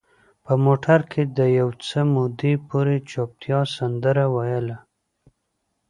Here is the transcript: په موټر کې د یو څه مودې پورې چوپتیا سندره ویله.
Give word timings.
په 0.45 0.53
موټر 0.65 0.99
کې 1.11 1.21
د 1.37 1.39
یو 1.59 1.69
څه 1.85 1.99
مودې 2.13 2.53
پورې 2.69 2.95
چوپتیا 3.09 3.59
سندره 3.75 4.25
ویله. 4.35 4.77